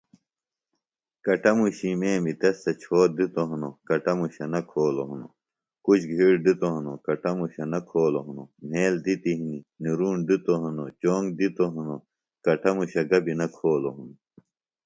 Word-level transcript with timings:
کٹموشی 1.25 1.89
میمی 1.99 2.33
تس 2.39 2.57
تھےۡ 2.63 2.77
چھوت 2.81 3.09
دِتوۡ 3.17 3.47
ہنوۡ، 3.49 3.75
کٹموشہ 3.87 4.45
نہ 4.53 4.59
کھولوۡ 4.69 5.07
ہنوۡ، 5.09 5.33
کُچ 5.85 6.01
گِھیڑ 6.11 6.33
دِتوۡ 6.43 6.73
ہنوۡ، 6.75 6.97
کٹموشہ 7.05 7.63
نہ 7.71 7.79
کھولوۡ 7.89 8.25
ہنوۡ، 8.27 8.49
مھیل 8.69 8.93
دِتیۡ 9.05 9.35
ہنیۡ، 9.39 9.65
نرُوݨ 9.83 10.15
دِتوۡ 10.27 10.59
ہنوۡ، 10.61 10.89
چونگ 11.01 11.27
دِتوۡ 11.37 11.71
ہنوۡ، 11.75 12.01
کٹموشہ 12.45 13.01
گبیۡ 13.11 13.37
نہ 13.39 13.47
کھولوۡ 13.55 13.95
ہنوۡ 13.97 14.17